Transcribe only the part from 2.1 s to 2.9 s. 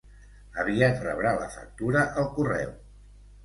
al correu.